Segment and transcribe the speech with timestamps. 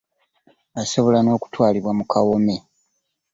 [0.81, 2.55] Asobola n'okutwalibwa mu kawome.